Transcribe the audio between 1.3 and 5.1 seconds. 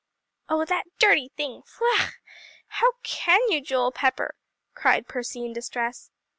thing faugh! How can you, Joel Pepper!" cried